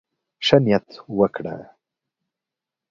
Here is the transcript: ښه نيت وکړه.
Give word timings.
ښه 0.45 0.57
نيت 0.65 0.87
وکړه. 1.17 1.55